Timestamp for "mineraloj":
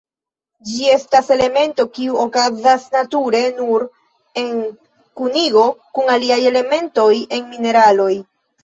7.55-8.15